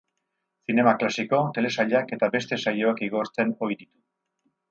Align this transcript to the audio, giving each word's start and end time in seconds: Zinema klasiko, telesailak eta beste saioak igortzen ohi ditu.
Zinema 0.69 0.93
klasiko, 1.03 1.41
telesailak 1.57 2.15
eta 2.17 2.31
beste 2.37 2.59
saioak 2.65 3.05
igortzen 3.09 3.53
ohi 3.67 3.79
ditu. 3.83 3.97